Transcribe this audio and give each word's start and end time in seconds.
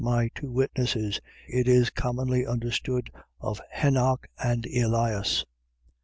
My 0.03 0.31
two 0.33 0.49
witnesses.. 0.51 1.21
.It 1.47 1.67
is 1.67 1.91
commonly 1.91 2.43
understood 2.43 3.11
of 3.39 3.61
Henoch 3.71 4.25
and 4.43 4.65
Elias. 4.65 5.45